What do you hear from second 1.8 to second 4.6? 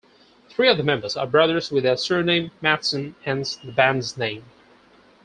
the surname Madsen, hence the band's name.